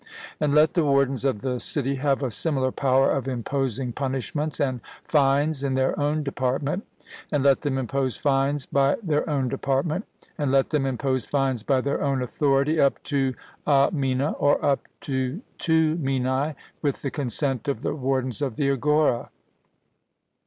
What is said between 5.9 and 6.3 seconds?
own